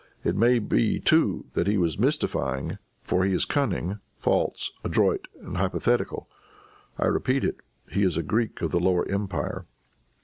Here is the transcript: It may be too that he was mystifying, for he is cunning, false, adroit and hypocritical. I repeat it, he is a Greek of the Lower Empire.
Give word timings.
It 0.23 0.35
may 0.35 0.57
be 0.57 0.99
too 0.99 1.45
that 1.53 1.67
he 1.67 1.77
was 1.77 1.99
mystifying, 1.99 2.79
for 3.03 3.23
he 3.23 3.33
is 3.35 3.45
cunning, 3.45 3.99
false, 4.17 4.71
adroit 4.83 5.27
and 5.41 5.59
hypocritical. 5.59 6.27
I 6.97 7.05
repeat 7.05 7.43
it, 7.43 7.57
he 7.87 8.01
is 8.01 8.17
a 8.17 8.23
Greek 8.23 8.63
of 8.63 8.71
the 8.71 8.79
Lower 8.79 9.07
Empire. 9.07 9.67